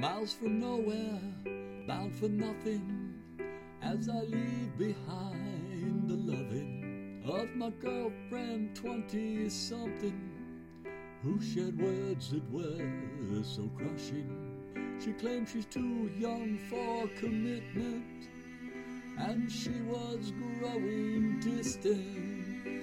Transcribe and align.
miles 0.00 0.32
from 0.32 0.58
nowhere, 0.58 1.20
bound 1.86 2.14
for 2.14 2.28
nothing, 2.28 3.12
as 3.82 4.08
I 4.08 4.20
leave 4.20 4.78
behind 4.78 6.08
the 6.08 6.14
loving 6.14 7.22
of 7.26 7.54
my 7.54 7.68
girlfriend, 7.68 8.74
twenty 8.74 9.50
something, 9.50 10.18
who 11.22 11.38
shared 11.42 11.78
words 11.78 12.30
that 12.30 12.50
were 12.50 13.44
so 13.44 13.68
crushing. 13.76 14.56
She 15.04 15.12
claimed 15.12 15.46
she's 15.46 15.66
too 15.66 16.10
young 16.18 16.58
for 16.70 17.06
commitment, 17.18 18.26
and 19.18 19.52
she 19.52 19.82
was 19.82 20.32
growing 20.32 21.40
distant. 21.40 22.39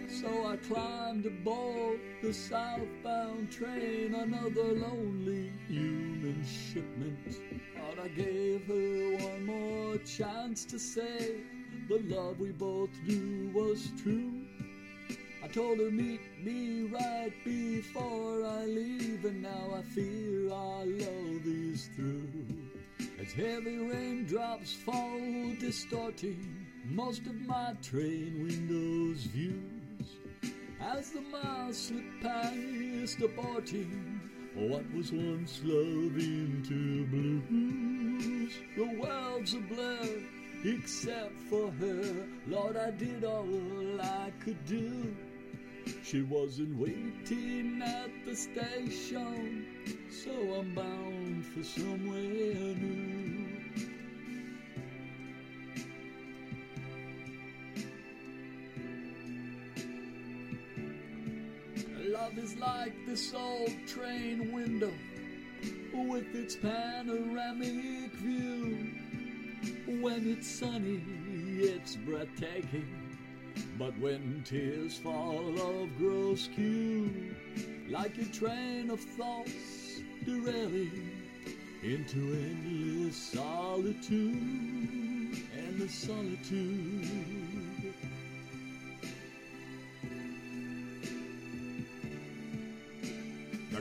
So 0.09 0.47
I 0.47 0.57
climbed 0.57 1.25
aboard 1.25 1.99
the 2.21 2.33
southbound 2.33 3.51
train, 3.51 4.15
another 4.15 4.73
lonely 4.73 5.51
human 5.67 6.43
shipment. 6.45 7.39
But 7.75 8.03
I 8.03 8.07
gave 8.09 8.65
her 8.67 9.17
one 9.25 9.45
more 9.45 9.97
chance 9.99 10.65
to 10.65 10.79
say 10.79 11.35
the 11.89 11.99
love 12.15 12.39
we 12.39 12.51
both 12.51 12.89
knew 13.05 13.51
was 13.53 13.91
true. 14.01 14.41
I 15.43 15.47
told 15.47 15.79
her 15.79 15.91
meet 15.91 16.21
me 16.43 16.83
right 16.83 17.31
before 17.45 18.45
I 18.45 18.65
leave, 18.65 19.23
and 19.23 19.41
now 19.41 19.75
I 19.75 19.81
fear 19.83 20.51
our 20.51 20.85
love 20.85 21.45
is 21.45 21.89
through. 21.95 22.36
As 23.27 23.33
heavy 23.33 23.77
raindrops 23.77 24.71
fall, 24.71 25.51
distorting 25.59 26.65
most 26.85 27.25
of 27.25 27.35
my 27.41 27.73
train 27.81 28.47
window's 28.47 29.23
views. 29.23 30.07
As 30.79 31.11
the 31.11 31.19
miles 31.19 31.77
slip 31.77 32.05
past, 32.21 33.19
aborting 33.19 34.21
what 34.55 34.85
was 34.93 35.11
once 35.11 35.59
love 35.65 36.17
into 36.17 37.05
blues. 37.07 38.53
The 38.77 38.97
world's 38.97 39.55
a 39.55 39.59
blur, 39.59 40.07
except 40.63 41.37
for 41.49 41.69
her. 41.69 42.27
Lord, 42.47 42.77
I 42.77 42.91
did 42.91 43.25
all 43.25 43.99
I 43.99 44.31
could 44.39 44.65
do. 44.65 45.13
She 46.01 46.21
wasn't 46.21 46.77
waiting 46.77 47.81
at 47.83 48.09
the 48.25 48.35
station, 48.35 49.65
so 50.09 50.31
I'm 50.31 50.73
bound 50.73 51.45
for 51.45 51.63
somewhere 51.63 52.21
new. 52.21 52.96
Love 62.27 62.39
is 62.39 62.57
like 62.57 62.93
this 63.05 63.33
old 63.33 63.71
train 63.87 64.51
window 64.51 64.91
with 65.93 66.35
its 66.35 66.57
panoramic 66.57 68.11
view. 68.15 68.89
When 70.01 70.27
it's 70.33 70.49
sunny, 70.49 71.01
it's 71.57 71.95
breathtaking. 71.95 72.85
But 73.79 73.97
when 73.99 74.43
tears 74.45 74.97
fall, 74.97 75.41
love 75.41 75.97
grows 75.97 76.41
skew 76.41 77.33
like 77.89 78.17
a 78.17 78.25
train 78.25 78.89
of 78.89 78.99
thoughts 78.99 80.01
derailing 80.25 81.09
into 81.81 82.17
endless 82.17 83.15
solitude, 83.15 84.33
and 85.55 85.79
the 85.79 85.87
solitude. 85.87 87.46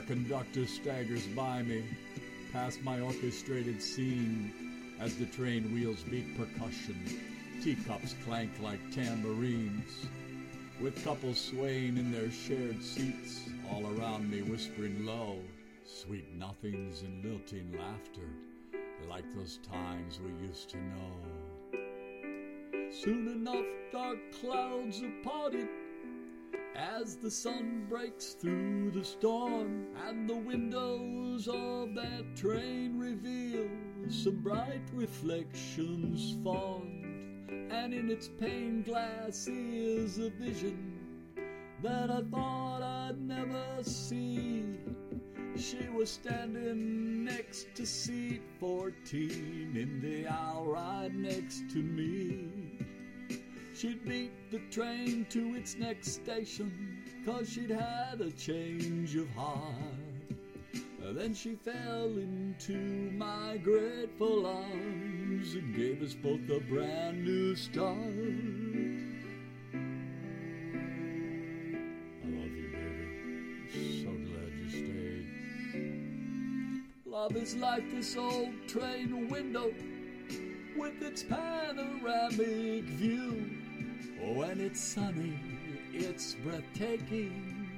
Conductor 0.07 0.65
staggers 0.65 1.27
by 1.27 1.61
me, 1.61 1.83
past 2.53 2.81
my 2.81 3.01
orchestrated 3.01 3.81
scene, 3.81 4.53
as 5.01 5.17
the 5.17 5.25
train 5.25 5.73
wheels 5.73 6.01
beat 6.03 6.37
percussion. 6.37 6.95
Teacups 7.61 8.15
clank 8.25 8.51
like 8.61 8.79
tambourines, 8.91 10.07
with 10.79 11.03
couples 11.03 11.39
swaying 11.39 11.97
in 11.97 12.11
their 12.11 12.31
shared 12.31 12.81
seats, 12.81 13.49
all 13.69 13.85
around 13.97 14.31
me 14.31 14.41
whispering 14.43 15.05
low, 15.05 15.39
sweet 15.85 16.33
nothings 16.35 17.01
and 17.01 17.25
lilting 17.25 17.77
laughter, 17.77 18.29
like 19.09 19.25
those 19.35 19.59
times 19.69 20.19
we 20.23 20.47
used 20.47 20.69
to 20.69 20.77
know. 20.77 21.79
Soon 22.91 23.27
enough, 23.27 23.65
dark 23.91 24.19
clouds 24.39 25.03
are 25.03 25.23
parted 25.23 25.67
as 26.77 27.15
the 27.15 27.31
sun 27.31 27.85
breaks 27.89 28.33
through 28.33 28.91
the 28.91 29.03
storm, 29.03 29.87
and 30.07 30.29
the 30.29 30.35
windows 30.35 31.47
of 31.47 31.95
that 31.95 32.35
train 32.35 32.99
reveal 32.99 33.67
some 34.09 34.41
bright 34.41 34.87
reflections 34.93 36.37
formed. 36.43 37.49
And 37.71 37.93
in 37.93 38.09
its 38.11 38.29
pane 38.29 38.83
glass 38.83 39.47
is 39.47 40.19
a 40.19 40.29
vision 40.29 40.97
that 41.81 42.11
I 42.11 42.21
thought 42.31 42.81
I'd 42.81 43.19
never 43.19 43.83
see. 43.83 44.77
She 45.57 45.89
was 45.89 46.11
standing 46.11 47.25
next 47.25 47.73
to 47.75 47.85
seat 47.85 48.43
14 48.59 49.75
in 49.75 49.99
the 49.99 50.27
aisle 50.27 50.65
right 50.65 51.13
next 51.13 51.69
to 51.71 51.79
me. 51.79 52.66
She'd 53.77 54.03
beat 54.05 54.49
the 54.49 54.57
train 54.71 55.27
to 55.29 55.53
its 55.53 55.75
next 55.75 56.07
station, 56.15 56.97
cause 57.23 57.47
she'd 57.47 57.69
had 57.69 58.19
a 58.21 58.31
change 58.31 59.15
of 59.15 59.29
heart. 59.35 60.33
Then 61.13 61.35
she 61.35 61.53
fell 61.53 62.05
into 62.17 63.11
my 63.11 63.57
grateful 63.57 64.47
arms 64.47 65.53
and 65.53 65.75
gave 65.75 66.01
us 66.01 66.15
both 66.15 66.49
a 66.49 66.59
brand 66.59 67.23
new 67.23 67.55
start. 67.55 67.97
Love 77.05 77.35
is 77.35 77.55
like 77.57 77.91
this 77.91 78.17
old 78.17 78.53
train 78.67 79.29
window 79.29 79.71
with 80.75 80.99
its 81.03 81.21
panoramic 81.23 82.83
view. 82.85 83.56
When 84.35 84.59
it's 84.59 84.81
sunny, 84.81 85.39
it's 85.93 86.35
breathtaking. 86.35 87.69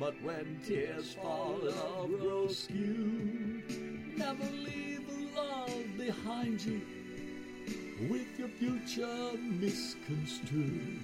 But 0.00 0.14
when 0.22 0.60
tears 0.66 1.14
fall, 1.14 1.60
love 1.62 2.10
grows 2.20 2.64
skewed. 2.64 3.62
Never 4.16 4.44
leave 4.50 5.06
love 5.34 5.84
behind 5.96 6.60
you 6.62 6.80
with 8.10 8.26
your 8.36 8.48
future 8.48 9.30
misconstrued. 9.60 10.98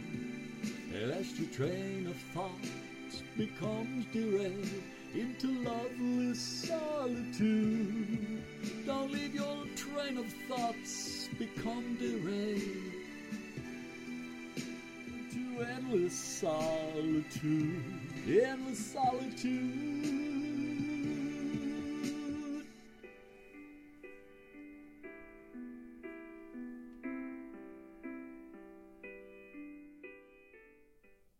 Lest 0.92 1.38
your 1.38 1.48
train 1.50 2.08
of 2.08 2.16
thoughts 2.34 3.22
becomes 3.36 4.04
derailed 4.12 4.68
into 5.14 5.62
loveless 5.62 6.40
solitude. 6.40 8.42
Don't 8.84 9.12
leave 9.12 9.34
your 9.34 9.64
train 9.76 10.18
of 10.18 10.26
thoughts 10.48 11.28
become 11.38 11.96
derailed 12.00 12.97
endless 15.60 16.14
solitude, 16.14 17.82
endless 18.26 18.92
solitude. 18.92 20.37